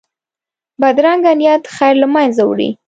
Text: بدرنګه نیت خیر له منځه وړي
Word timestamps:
بدرنګه 0.79 1.31
نیت 1.39 1.63
خیر 1.75 1.95
له 2.01 2.07
منځه 2.13 2.41
وړي 2.45 2.69